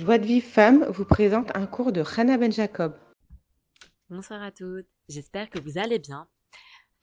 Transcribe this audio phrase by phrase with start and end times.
[0.00, 2.98] Joie de Vive Femme vous présente un cours de Hannah Ben Jacob.
[4.08, 6.26] Bonsoir à toutes, j'espère que vous allez bien.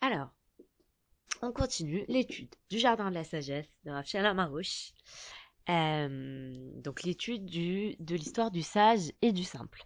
[0.01, 0.29] Alors,
[1.43, 4.93] on continue l'étude du Jardin de la Sagesse de Rachel Marouche.
[5.69, 9.85] Euh, donc l'étude de l'histoire du sage et du simple.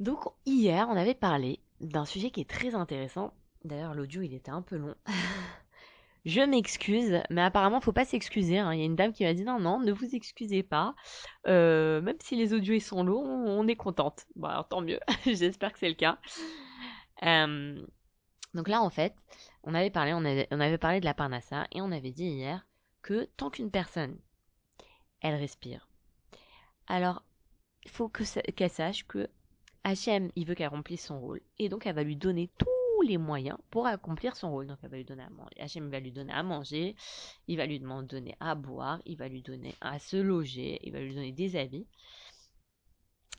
[0.00, 3.34] Donc hier, on avait parlé d'un sujet qui est très intéressant.
[3.66, 4.94] D'ailleurs, l'audio, il était un peu long.
[6.26, 8.58] Je m'excuse, mais apparemment, faut pas s'excuser.
[8.58, 8.74] hein.
[8.74, 10.96] Il y a une dame qui m'a dit non, non, ne vous excusez pas.
[11.46, 14.26] Euh, même si les audios sont longs, on est contente.
[14.34, 14.98] Bon, alors tant mieux.
[15.24, 16.18] J'espère que c'est le cas.
[18.54, 19.14] Donc là, en fait,
[19.62, 22.66] on avait parlé, on avait, parlé de la parnassa et on avait dit hier
[23.02, 24.18] que tant qu'une personne,
[25.20, 25.88] elle respire,
[26.88, 27.22] alors
[27.84, 29.28] il faut qu'elle sache que
[29.84, 32.50] Hachem, il veut qu'elle remplisse son rôle et donc elle va lui donner
[33.02, 34.66] les moyens pour accomplir son rôle.
[34.66, 35.60] Donc elle va lui donner à manger.
[35.60, 36.96] Hachem va lui donner à manger,
[37.48, 41.00] il va lui donner à boire, il va lui donner à se loger, il va
[41.00, 41.86] lui donner des habits.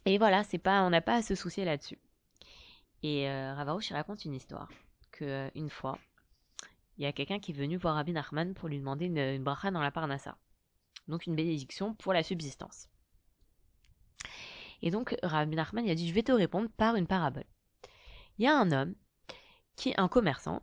[0.05, 1.99] Et voilà, c'est pas, on n'a pas à se soucier là-dessus.
[3.03, 4.69] Et euh, Ravarouche raconte une histoire
[5.11, 5.99] que euh, une fois,
[6.97, 9.43] il y a quelqu'un qui est venu voir Rabbi Nachman pour lui demander une, une
[9.43, 10.37] bracha dans la parnassa.
[11.07, 12.89] Donc une bénédiction pour la subsistance.
[14.81, 17.45] Et donc Rabbi Nachman il a dit je vais te répondre par une parabole.
[18.37, 18.95] Il y a un homme
[19.77, 20.61] qui est un commerçant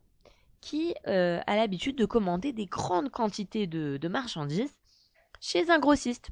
[0.64, 4.74] qui euh, a l'habitude de commander des grandes quantités de, marchandises
[5.38, 6.30] chez un grossiste.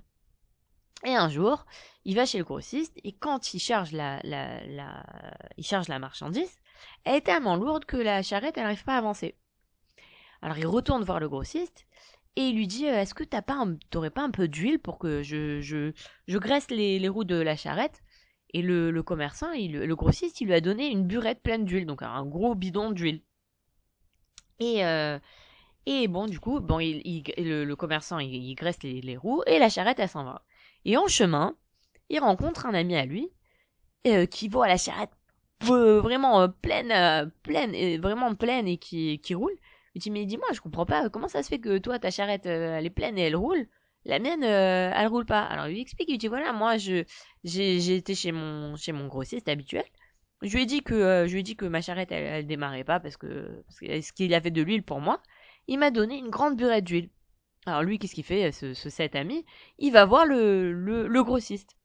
[1.05, 1.67] Et un jour,
[2.07, 4.21] il va chez le grossiste et quand il charge la,
[5.61, 6.51] charge la marchandise,
[7.05, 9.35] elle est tellement lourde que la charrette n'arrive pas à avancer.
[10.41, 11.87] Alors il retourne voir le grossiste
[12.37, 13.63] et il lui dit euh, Est-ce que t'as pas
[14.15, 18.03] pas un peu d'huile pour que je, je, graisse les roues de la charrette?
[18.55, 22.27] Et le, commerçant, le grossiste, il lui a donné une burette pleine d'huile, donc un
[22.27, 23.23] gros bidon d'huile.
[24.61, 25.19] Et, euh,
[26.09, 30.25] bon, du coup, bon, le, commerçant, il, graisse les, roues et la charrette, elle s'en
[30.25, 30.45] va.
[30.85, 31.57] Et en chemin,
[32.11, 33.31] il rencontre un ami à lui
[34.07, 35.11] euh, qui voit la charrette
[35.71, 39.57] euh, vraiment pleine, pleine, vraiment pleine et qui, qui roule.
[39.95, 42.47] Il dit mais dis-moi, je comprends pas comment ça se fait que toi ta charrette
[42.47, 43.69] elle est pleine et elle roule,
[44.05, 45.43] la mienne euh, elle roule pas.
[45.43, 47.05] Alors il lui explique, il dit voilà moi je
[47.45, 49.85] j'ai été chez mon chez mon grossiste habituel.
[50.43, 52.85] Je lui ai dit que euh, je lui ai dit que ma charrette elle, démarrait
[52.85, 55.21] pas parce que parce que ce qu'il avait de l'huile pour moi.
[55.69, 57.11] Il m'a donné une grande burette d'huile.
[57.67, 59.45] Alors lui qu'est-ce qu'il fait ce, ce cet ami?
[59.79, 61.77] Il va voir le le, le grossiste.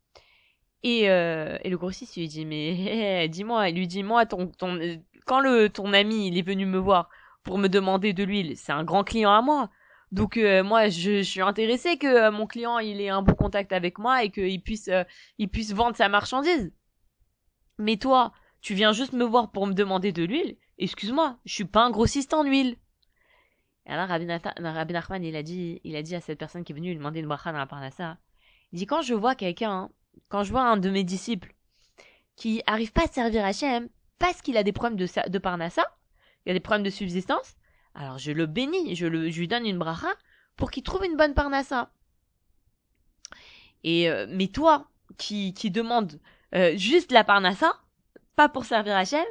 [0.83, 4.79] Et, euh, et le grossiste lui dit mais dis-moi, il lui dit moi ton ton
[5.25, 7.09] quand le ton ami il est venu me voir
[7.43, 9.69] pour me demander de l'huile, c'est un grand client à moi.
[10.11, 13.73] Donc euh, moi je, suis intéressé que euh, mon client il ait un bon contact
[13.73, 15.03] avec moi et qu'il puisse euh,
[15.37, 16.71] il puisse vendre sa marchandise.
[17.77, 18.31] Mais toi,
[18.61, 20.57] tu viens juste me voir pour me demander de l'huile.
[20.79, 22.77] Excuse-moi, je suis pas un grossiste en huile.
[23.85, 26.75] Et alors Rabbi, Nachman il a dit il a dit à cette personne qui est
[26.75, 28.17] venue lui demander une bracha dans la parnassa.
[28.71, 29.89] Il dit quand je vois quelqu'un hein,
[30.29, 31.53] quand je vois un de mes disciples
[32.35, 35.85] qui arrive pas à servir Hachem parce qu'il a des problèmes de, de parnassa,
[36.45, 37.55] il a des problèmes de subsistance,
[37.97, 40.07] alors je le bénis, je, le, je lui donne une bracha
[40.55, 41.91] pour qu'il trouve une bonne parnassa.
[43.83, 44.87] Et euh, mais toi
[45.17, 46.19] qui, qui demande
[46.55, 47.73] euh, juste la parnassa,
[48.35, 49.25] pas pour servir Hachem,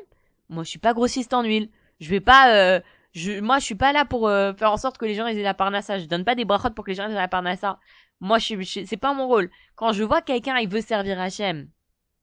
[0.49, 1.71] moi je suis pas grossiste en huile.
[2.01, 2.81] Je vais pas euh,
[3.13, 5.43] je, moi je suis pas là pour euh, faire en sorte que les gens aient
[5.43, 5.99] la parnassa.
[5.99, 7.79] Je donne pas des brachot pour que les gens aient la parnassa.
[8.21, 9.51] Moi je je- c'est pas mon rôle.
[9.77, 11.69] Quand je vois quelqu'un il veut servir Hachem,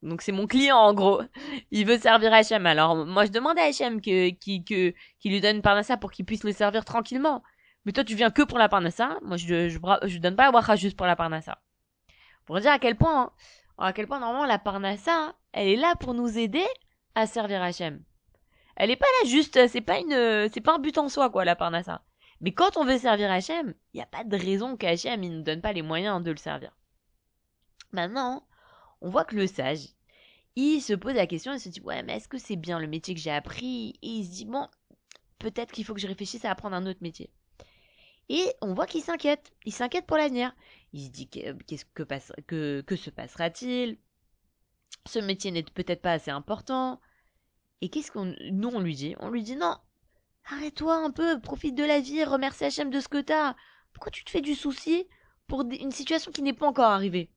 [0.03, 1.21] donc c'est mon client en gros.
[1.71, 2.65] Il veut servir Hachem.
[2.65, 6.11] Alors moi je demande à Hachem que qui que qu'il lui donne une parnassa pour
[6.11, 7.41] qu'il puisse le servir tranquillement.
[7.85, 9.17] Mais toi tu viens que pour la parnassa.
[9.23, 11.57] Moi je je, je donne pas la bracha juste pour la parnassa.
[12.45, 13.31] Pour dire à quel point hein,
[13.77, 16.65] à quel point normalement la parnassa elle est là pour nous aider
[17.15, 18.03] à servir Hachem.
[18.75, 21.45] Elle est pas là juste c'est pas une c'est pas un but en soi quoi
[21.45, 22.03] la parnassa.
[22.41, 25.61] Mais quand on veut servir Hachem, il y a pas de raison qu'Hachem nous donne
[25.61, 26.75] pas les moyens de le servir.
[27.93, 28.43] Maintenant,
[29.03, 29.89] on voit que le sage,
[30.55, 32.87] il se pose la question, il se dit ouais mais est-ce que c'est bien le
[32.87, 33.93] métier que j'ai appris?
[34.01, 34.67] Et il se dit bon
[35.39, 37.29] peut-être qu'il faut que je réfléchisse à apprendre un autre métier.
[38.29, 40.55] Et on voit qu'il s'inquiète, il s'inquiète pour l'avenir.
[40.93, 43.97] Il se dit que- qu'est-ce que que, se passera-t-il?
[45.05, 47.01] Ce métier n'est peut-être pas assez important.
[47.81, 49.15] Et qu'est-ce qu'on nous on lui dit?
[49.19, 49.75] On lui dit non,
[50.45, 53.55] arrête-toi un peu, profite de la vie, remercie Hachem de ce que t'as.
[53.91, 55.05] Pourquoi tu te fais du souci
[55.47, 57.29] pour une situation qui n'est pas encore arrivée?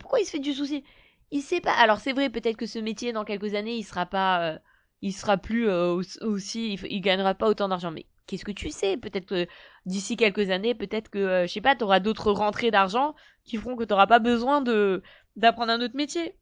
[0.00, 0.84] Pourquoi, il se fait du souci?
[1.30, 1.72] Il sait pas.
[1.72, 4.58] Alors c'est vrai, peut-être que ce métier dans quelques années, il sera pas, euh,
[5.02, 7.90] il sera plus euh, aussi- il, gagnera pas autant d'argent.
[7.90, 8.96] Mais qu'est-ce que tu sais?
[8.96, 9.46] Peut-être que
[9.86, 13.14] d'ici quelques années, peut-être que euh, je sais pas, t'auras d'autres rentrées d'argent
[13.44, 15.02] qui feront que t'auras pas besoin de
[15.36, 16.36] d'apprendre un autre métier.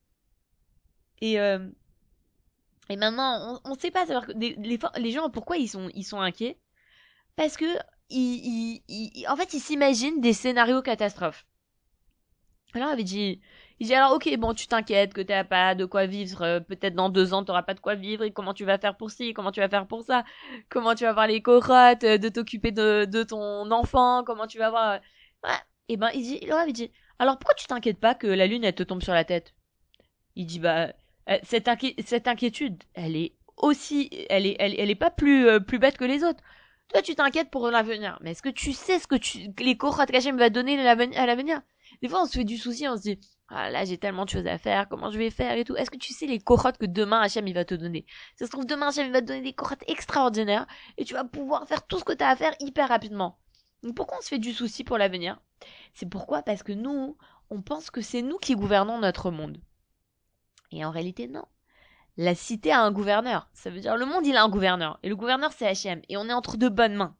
[1.21, 1.59] Et euh,
[2.91, 6.59] et maintenant, on, on sait pas savoir les, gens pourquoi ils sont inquiets?
[7.37, 7.67] Parce que
[8.11, 11.47] ils- en fait ils s'imaginent des scénarios catastrophes.
[12.75, 13.41] Alors, il avait dit,
[13.81, 16.94] il dit alors ok bon tu t'inquiètes que t'as pas de quoi vivre euh, peut-être
[16.94, 19.35] dans deux ans t'auras pas de quoi vivre et comment tu vas faire pour ci
[19.35, 20.25] comment tu vas faire pour ça?
[20.69, 24.71] Comment tu vas avoir les corottes euh, de t'occuper de, ton enfant comment tu vas
[24.71, 24.99] voir euh,
[25.49, 25.56] ouais.
[25.88, 28.65] et ben il dit il avait dit alors pourquoi tu t'inquiètes pas que la lune
[28.65, 29.55] elle te tombe sur la tête?
[30.37, 30.93] Il dit bah
[31.43, 31.69] cette,
[32.05, 36.25] cette inquiétude elle est aussi elle est elle, est pas plus plus bête que les
[36.25, 36.43] autres.
[36.93, 40.12] Toi tu t'inquiètes pour l'avenir mais est-ce que tu sais ce que tu les corottes
[40.12, 41.61] me va donner à l'avenir?
[42.02, 43.19] Des fois on se fait du souci on se dit
[43.49, 45.76] ah là j'ai tellement de choses à faire, comment je vais faire et tout.
[45.76, 48.06] Est-ce que tu sais les corottes que demain Hachem il va te donner?
[48.37, 51.25] Ça se trouve demain Hachem il va te donner des corottes extraordinaires et tu vas
[51.25, 53.38] pouvoir faire tout ce que tu as à faire hyper rapidement.
[53.82, 55.41] Donc pourquoi on se fait du souci pour l'avenir?
[55.93, 56.43] C'est pourquoi?
[56.43, 57.17] Parce que nous,
[57.50, 59.61] on pense que c'est nous qui gouvernons notre monde.
[60.70, 61.44] Et en réalité non.
[62.17, 63.50] La cité a un gouverneur.
[63.52, 66.17] Ça veut dire le monde il a un gouverneur et le gouverneur c'est Hachem et
[66.17, 67.17] on est entre de bonnes mains.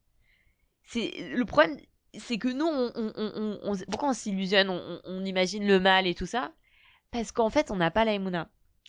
[0.85, 1.77] C'est le problème
[2.19, 6.27] c'est que nous, on, on, on, pourquoi on s'illusionne, on, imagine le mal et tout
[6.27, 6.53] ça?
[7.11, 8.19] Parce qu'en fait, on n'a pas la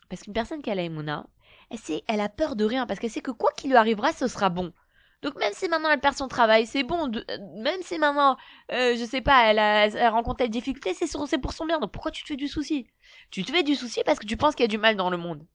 [0.10, 3.22] Parce qu'une personne qui a la elle, elle a peur de rien, parce qu'elle sait
[3.22, 4.74] que quoi qu'il lui arrivera, ce sera bon.
[5.22, 7.12] Donc même si maintenant elle perd son travail, c'est bon.
[7.58, 8.38] même si maintenant,
[8.72, 11.80] euh, je sais pas, elle, a, elle rencontre des difficultés, c'est pour son bien.
[11.80, 12.88] Donc pourquoi tu te fais du souci?
[13.32, 15.10] Tu te fais du souci parce que tu penses qu'il y a du mal dans
[15.10, 15.46] le monde.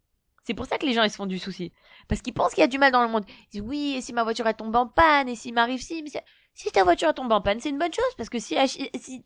[0.42, 1.72] C'est pour ça que les gens ils se font du souci.
[2.08, 3.24] Parce qu'ils pensent qu'il y a du mal dans le monde.
[3.28, 6.02] Ils disent oui, et si ma voiture elle tombe en panne, et s'il m'arrive si,
[6.02, 6.10] mais
[6.54, 8.54] si ta voiture tombe en panne, c'est une bonne chose parce que si,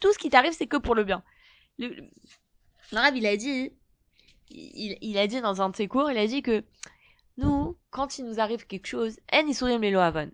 [0.00, 1.22] tout ce qui t'arrive, c'est que pour le bien.
[1.78, 2.08] Le,
[2.92, 3.72] l'arabe, il a dit,
[4.50, 6.64] il, a dit dans un de ses cours, il a dit que
[7.36, 10.30] nous, quand il nous arrive quelque chose, en sourit les avon.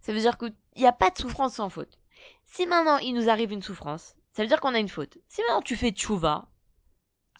[0.00, 1.98] Ça veut dire qu'il n'y a pas de souffrance sans faute.
[2.44, 5.18] Si maintenant il nous arrive une souffrance, ça veut dire qu'on a une faute.
[5.28, 6.48] Si maintenant tu fais tchouva,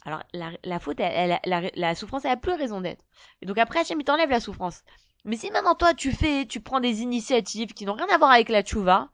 [0.04, 3.04] alors la, faute, la, souffrance, elle a plus raison d'être.
[3.40, 4.84] Et donc après, Hachem, il t'enlève la souffrance.
[5.24, 8.30] Mais si maintenant toi tu fais, tu prends des initiatives qui n'ont rien à voir
[8.30, 9.08] avec la tchouva,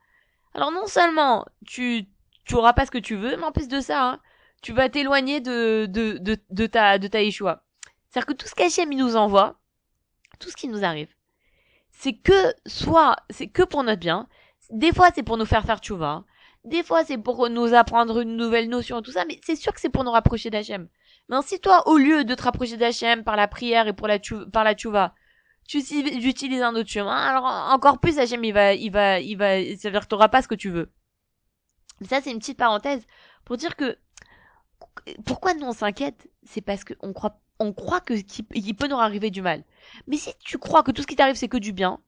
[0.54, 2.06] alors non seulement tu
[2.44, 4.20] tu auras pas ce que tu veux, mais en plus de ça, hein,
[4.60, 7.62] tu vas t'éloigner de, de, de, ta de ta Yeshua.
[8.08, 9.60] C'est-à-dire que tout ce qu'Hachem nous envoie,
[10.40, 11.14] tout ce qui nous arrive,
[11.92, 14.26] c'est que soit c'est que pour notre bien,
[14.70, 16.24] des fois c'est pour nous faire faire tchouva,
[16.64, 19.80] des fois c'est pour nous apprendre une nouvelle notion tout ça, mais c'est sûr que
[19.80, 20.88] c'est pour nous rapprocher d'Hachem.
[21.28, 24.08] Mais si toi, au lieu de te rapprocher d'Hachem par la prière et pour
[24.52, 25.14] par la tchouva,
[25.70, 29.54] tu utilises un autre chemin, alors encore plus Hachem il va, il va, il va,
[29.76, 30.92] ça veut dire que t'auras pas ce que tu veux.
[32.02, 33.06] Ça c'est une petite parenthèse
[33.44, 33.96] pour dire que
[35.24, 39.30] pourquoi nous on s'inquiète, c'est parce qu'on croit, on croit que qu'il peut nous arriver
[39.30, 39.62] du mal.
[40.08, 42.00] Mais si tu crois que tout ce qui t'arrive c'est que du bien,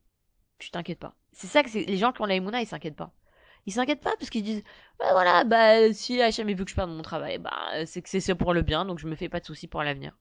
[0.58, 1.14] tu t'inquiètes pas.
[1.30, 3.12] C'est ça que les gens qui ont la ils s'inquiètent pas.
[3.66, 4.64] Ils s'inquiètent pas parce qu'ils disent
[4.98, 8.34] bah voilà bah si Hachem veut que je perde mon travail bah c'est que c'est
[8.34, 10.18] pour le bien donc je me fais pas de soucis pour l'avenir.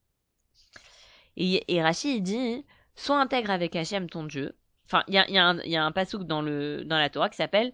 [1.38, 2.66] Et, et Rachid il dit
[2.96, 4.56] Sois intègre avec Hachem ton Dieu.
[4.86, 7.74] Enfin, il y a, un, pasouk dans, la Torah qui s'appelle,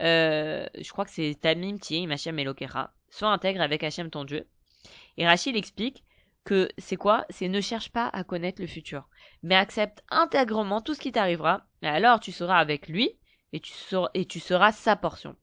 [0.00, 2.92] euh, je crois que c'est Tamim Tiem Hachem Elokera.
[3.10, 4.46] Sois intègre avec Hachem ton Dieu.
[5.16, 6.04] Et Rachid explique
[6.44, 7.26] que c'est quoi?
[7.30, 9.08] C'est ne cherche pas à connaître le futur,
[9.42, 13.18] mais accepte intégrement tout ce qui t'arrivera, et alors tu seras avec lui,
[13.52, 15.36] et tu seras, et tu seras sa portion.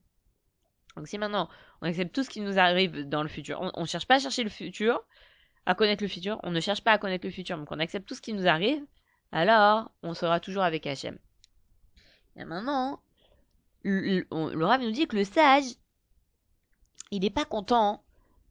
[0.96, 1.50] Donc si maintenant
[1.82, 4.20] on accepte tout ce qui nous arrive dans le futur, on ne cherche pas à
[4.20, 5.04] chercher le futur,
[5.66, 8.08] à connaître le futur, on ne cherche pas à connaître le futur, donc on accepte
[8.08, 8.82] tout ce qui nous arrive,
[9.36, 11.20] alors on sera toujours avec Hachem.
[12.38, 13.02] Et maintenant,
[13.84, 14.26] le,
[14.64, 15.66] Rav nous dit que le sage,
[17.12, 18.04] il n'est pas content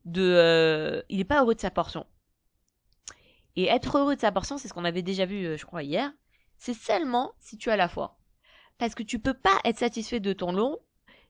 [0.05, 2.07] de, euh, il n'est pas heureux de sa portion.
[3.57, 5.83] Et être heureux de sa portion, c'est ce qu'on avait déjà vu, euh, je crois,
[5.83, 6.13] hier.
[6.59, 8.19] C'est seulement si tu as la foi.
[8.77, 10.83] Parce que tu peux pas être satisfait de ton lot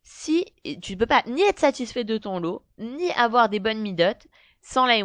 [0.02, 0.44] si
[0.82, 4.26] tu ne peux pas ni être satisfait de ton lot, ni avoir des bonnes midotes
[4.60, 4.96] sans la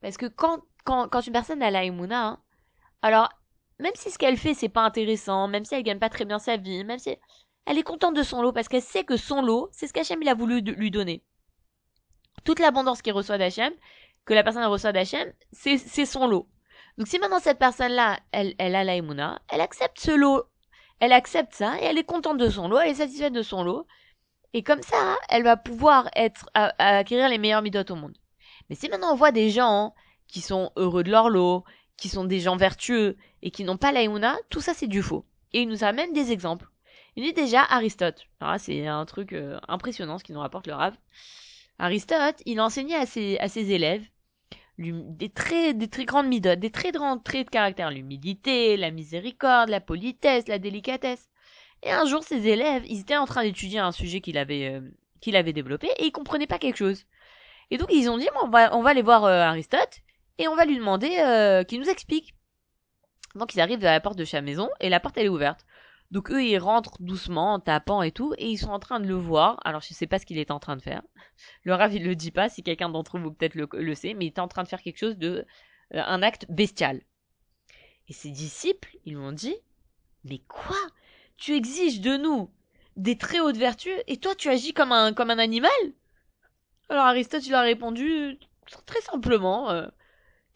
[0.00, 2.40] Parce que quand, quand, quand une personne a la hein,
[3.02, 3.28] alors,
[3.82, 6.38] même si ce qu'elle fait, c'est pas intéressant, même si elle gagne pas très bien
[6.38, 7.16] sa vie, même si
[7.66, 10.22] elle est contente de son lot parce qu'elle sait que son lot, c'est ce qu'Hachem
[10.22, 11.22] il a voulu lui donner.
[12.44, 13.72] Toute l'abondance qu'il reçoit d'Hachem,
[14.24, 16.48] que la personne reçoit d'Hachem, c'est, son lot.
[16.98, 20.44] Donc si maintenant cette personne-là, elle, elle a la elle accepte ce lot,
[21.00, 23.62] elle accepte ça et elle est contente de son lot, elle est satisfaite de son
[23.62, 23.86] lot.
[24.54, 28.16] Et comme ça, elle va pouvoir être à, acquérir les meilleurs midotes au monde.
[28.68, 29.94] Mais si maintenant on voit des gens
[30.28, 31.64] qui sont heureux de leur lot,
[31.96, 35.24] qui sont des gens vertueux et qui n'ont pas l'aïmouna, tout ça c'est du faux.
[35.52, 36.66] Et il nous amène des exemples.
[37.16, 38.26] Il dit déjà Aristote.
[38.40, 40.96] Alors c'est un truc euh, impressionnant ce qu'il nous rapporte le Rav.
[41.78, 44.04] Aristote, il enseignait à ses, élèves
[44.78, 49.80] des très, très grandes midotes, des très grands traits de caractère, l'humilité, la miséricorde, la
[49.80, 51.28] politesse, la délicatesse.
[51.82, 55.52] Et un jour, ses élèves, ils étaient en train d'étudier un sujet qu'il avait, euh,
[55.52, 57.04] développé et ils comprenaient pas quelque chose.
[57.70, 60.02] Et donc ils ont dit, bon, on va, on va aller voir euh, Aristote
[60.38, 62.34] et on va lui demander euh, qu'il nous explique.
[63.34, 65.64] Donc ils arrivent à la porte de sa maison et la porte elle est ouverte.
[66.12, 69.06] Donc eux, ils rentrent doucement en tapant et tout, et ils sont en train de
[69.06, 69.58] le voir.
[69.64, 71.02] Alors je sais pas ce qu'il est en train de faire.
[71.64, 74.26] Le Rav, il le dit pas, si quelqu'un d'entre vous peut-être le, le, sait, mais
[74.26, 75.46] il est en train de faire quelque chose de...
[75.94, 77.00] Euh, un acte bestial.
[78.08, 79.56] Et ses disciples, ils lui dit,
[80.24, 80.76] mais quoi?
[81.38, 82.50] Tu exiges de nous
[82.96, 85.70] des très hautes vertus, et toi tu agis comme un, comme un animal?
[86.90, 88.38] Alors Aristote, il a répondu
[88.84, 89.70] très simplement...
[89.70, 89.86] Euh,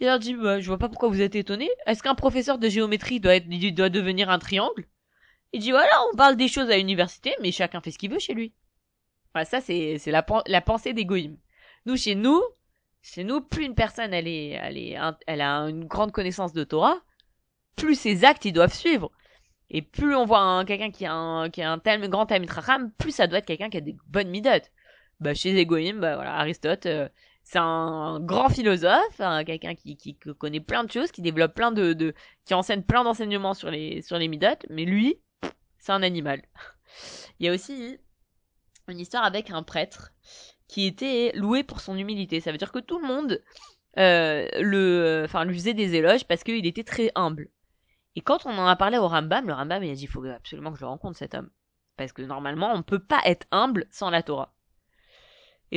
[0.01, 1.71] il a dit, bah, je vois pas pourquoi vous êtes étonné.
[1.87, 4.85] Est-ce qu'un professeur de géométrie doit, être, doit devenir un triangle?
[5.53, 8.19] Il dit, voilà, on parle des choses à l'université, mais chacun fait ce qu'il veut
[8.19, 8.53] chez lui.
[9.33, 11.37] Voilà, ça, c'est, la, pensée d'égoïsme.
[11.87, 12.43] Nous, chez nous,
[13.03, 14.59] chez nous, plus une personne, elle est,
[15.27, 17.01] elle a une grande connaissance de Torah,
[17.77, 19.13] plus ses actes, ils doivent suivre.
[19.71, 23.13] Et plus on voit quelqu'un qui a un, qui a un tel grand Racham, plus
[23.13, 24.71] ça doit être quelqu'un qui a des bonnes midotes.
[25.21, 27.09] Bah, chez les bah voilà, Aristote, euh,
[27.49, 31.93] c'est un grand philosophe, quelqu'un qui, qui, connaît plein de choses, qui développe plein de,
[31.93, 32.13] de
[32.45, 35.21] qui enseigne plein d'enseignements sur les sur les midotes, mais lui,
[35.79, 36.43] c'est un animal.
[37.39, 37.99] Il y a aussi
[38.89, 40.11] une histoire avec un prêtre
[40.67, 42.41] qui était loué pour son humilité.
[42.41, 43.41] Ça veut dire que tout le monde
[43.97, 47.49] euh, le, enfin, lui faisait des éloges parce qu'il était très humble.
[48.17, 50.25] Et quand on en a parlé au Rambam, le Rambam il a dit il faut
[50.25, 51.51] absolument que je rencontre cet homme
[51.97, 54.56] parce que normalement on ne peut pas être humble sans la Torah.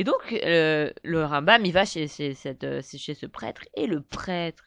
[0.00, 4.64] Et donc, euh, le Rambam, il va chez, euh, chez ce prêtre, et le prêtre,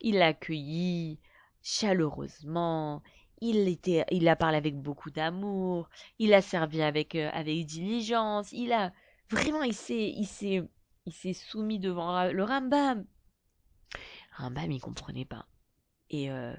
[0.00, 0.32] il l'a
[1.60, 3.02] chaleureusement,
[3.40, 8.72] il, était, a parlé avec beaucoup d'amour, il a servi avec, euh, avec diligence, il
[8.72, 8.92] a
[9.28, 10.26] vraiment, il s'est, il
[11.12, 13.04] s'est soumis devant le Rambam.
[14.36, 15.48] Rambam, il comprenait pas.
[16.08, 16.54] Et euh,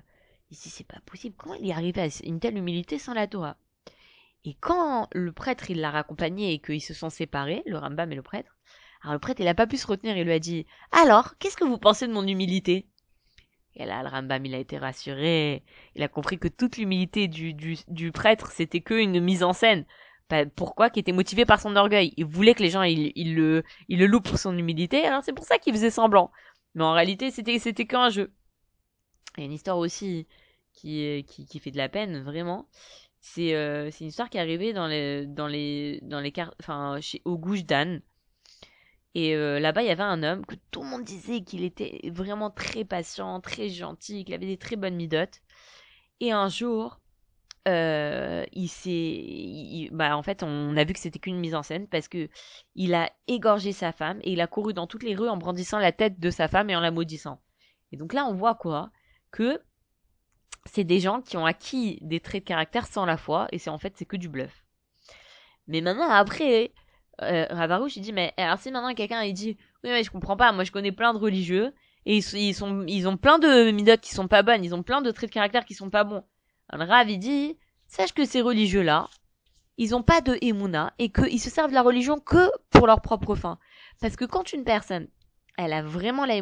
[0.51, 3.27] il dit, c'est pas possible, comment il est arrivé à une telle humilité sans la
[3.27, 3.55] Torah?
[4.45, 8.15] Et quand le prêtre il l'a raccompagné et qu'ils se sont séparés, le Rambam et
[8.15, 8.57] le prêtre,
[9.01, 11.57] alors le prêtre il a pas pu se retenir, il lui a dit Alors, qu'est-ce
[11.57, 12.87] que vous pensez de mon humilité?
[13.75, 15.63] Et là, le Rambam il a été rassuré,
[15.95, 19.85] il a compris que toute l'humilité du, du, prêtre c'était que une mise en scène.
[20.55, 22.13] Pourquoi Qui était motivé par son orgueil.
[22.15, 25.45] Il voulait que les gens ils, le, ils louent pour son humilité, alors c'est pour
[25.45, 26.31] ça qu'il faisait semblant.
[26.75, 28.31] Mais en réalité c'était c'était qu'un jeu.
[29.37, 30.27] Il y a une histoire aussi
[30.73, 32.67] qui, qui, qui fait de la peine, vraiment.
[33.37, 37.21] Euh, c'est une histoire qui est arrivée dans les dans les dans les enfin chez
[37.25, 38.01] au Gouche d'Anne.
[39.15, 41.99] Et euh, là-bas, il y avait un homme que tout le monde disait qu'il était
[42.11, 45.41] vraiment très patient, très gentil, qu'il avait des très bonnes midotes.
[46.19, 46.99] Et un jour,
[47.67, 51.87] euh, il s'est, bah en fait, on a vu que c'était qu'une mise en scène
[51.87, 52.29] parce que
[52.75, 55.79] il a égorgé sa femme et il a couru dans toutes les rues en brandissant
[55.79, 57.41] la tête de sa femme et en la maudissant.
[57.91, 58.91] Et donc là, on voit quoi?
[59.31, 59.59] Que
[60.65, 63.69] c'est des gens qui ont acquis des traits de caractère sans la foi, et c'est
[63.69, 64.65] en fait c'est que du bluff.
[65.67, 66.71] Mais maintenant après,
[67.21, 70.37] euh, Ravarouche il dit mais alors si maintenant quelqu'un il dit oui mais je comprends
[70.37, 71.73] pas, moi je connais plein de religieux
[72.05, 75.01] et ils, sont ils ont plein de midotes qui sont pas bonnes, ils ont plein
[75.01, 76.23] de traits de caractère qui sont pas bons.
[76.69, 79.09] Alors Rav il dit sache que ces religieux là,
[79.77, 83.01] ils ont pas de émouna et qu'ils se servent de la religion que pour leur
[83.01, 83.59] propre fin.
[84.01, 85.07] Parce que quand une personne
[85.57, 86.39] elle a vraiment la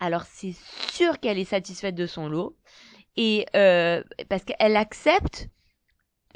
[0.00, 0.54] alors c'est
[0.92, 2.56] sûr qu'elle est satisfaite de son lot
[3.18, 5.48] et euh, parce qu'elle accepte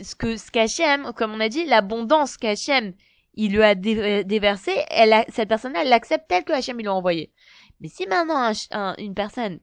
[0.03, 2.93] ce que ce qu'Hachem, comme on a dit, l'abondance qu'Hachem
[3.35, 6.85] il lui a euh, déversé, elle a, cette personne-là, elle l'accepte telle que Hachem il
[6.85, 7.33] l'a envoyé.
[7.81, 8.53] Mais si maintenant
[8.99, 9.61] une personne,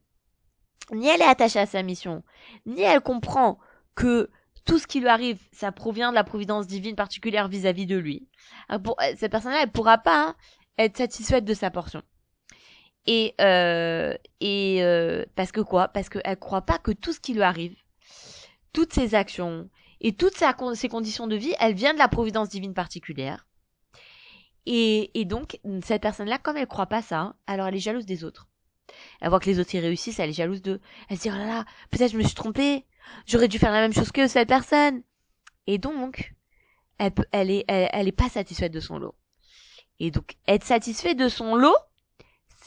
[0.92, 2.24] ni elle est attachée à sa mission,
[2.66, 3.60] ni elle comprend
[3.96, 4.30] que
[4.66, 8.30] tout ce qui lui arrive, ça provient de la providence divine particulière vis-à-vis de lui,
[8.84, 10.36] pour, cette personne-là, elle pourra pas
[10.78, 12.02] être satisfaite de sa portion.
[13.12, 15.88] Et, euh, et euh, parce que quoi?
[15.88, 17.76] Parce qu'elle croit pas que tout ce qui lui arrive,
[18.72, 19.68] toutes ses actions
[20.00, 23.48] et toutes ses conditions de vie, elles viennent de la providence divine particulière.
[24.68, 28.24] Et, et donc, cette personne-là, comme elle croit pas ça, alors elle est jalouse des
[28.24, 28.48] autres.
[29.22, 30.80] Elle voit que les autres y réussissent, elle est jalouse d'eux.
[31.10, 32.86] Elle se dit, oh là là, peut-être je me suis trompée.
[33.26, 35.02] J'aurais dû faire la même chose que cette personne.
[35.66, 36.36] Et donc,
[37.00, 39.16] elle, elle est, elle, elle est pas satisfaite de son lot.
[40.00, 41.76] Et donc, être satisfait de son lot,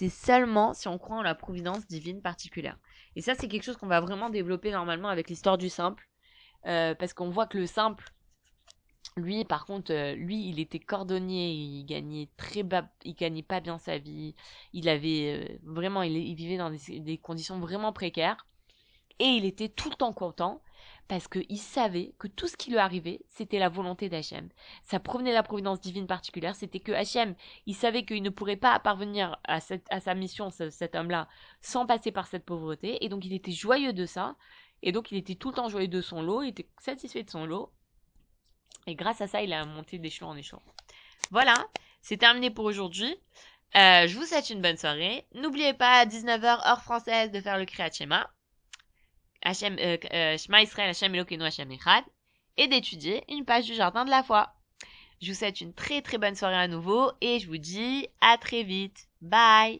[0.09, 2.79] seulement si on croit en la providence divine particulière.
[3.17, 6.09] Et ça, c'est quelque chose qu'on va vraiment développer normalement avec l'histoire du simple,
[6.67, 8.13] euh, parce qu'on voit que le simple,
[9.17, 13.61] lui, par contre, euh, lui, il était cordonnier, il gagnait très bas, il gagnait pas
[13.61, 14.35] bien sa vie,
[14.73, 18.47] il avait euh, vraiment, il, vivait dans des, conditions vraiment précaires,
[19.19, 20.63] et il était tout le temps content
[21.09, 24.49] parce qu'il savait que tout ce qui lui arrivait, c'était la volonté d'Hachem.
[24.85, 27.35] Ça provenait de la providence divine particulière, c'était que Hachem,
[27.67, 31.29] il savait qu'il ne pourrait pas parvenir à, sa mission, cet homme-là,
[31.61, 34.37] sans passer par cette pauvreté, et donc il était joyeux de ça,
[34.83, 37.31] et donc il était tout le temps joyeux de son lot, il était satisfait de
[37.31, 37.73] son lot,
[38.87, 40.63] et grâce à ça, il a monté d'échelon en échelon.
[41.31, 41.55] Voilà,
[42.01, 43.15] c'est terminé pour aujourd'hui.
[43.75, 45.27] Euh, je vous souhaite une bonne soirée.
[45.35, 47.91] N'oubliez pas à 19h heure française de faire le Kriyat
[49.47, 50.37] euh, euh,
[51.15, 51.45] Elokeinu,
[52.57, 54.53] et d'étudier une page du Jardin de la Foi.
[55.21, 58.37] Je vous souhaite une très très bonne soirée à nouveau et je vous dis à
[58.39, 59.09] très vite.
[59.21, 59.79] Bye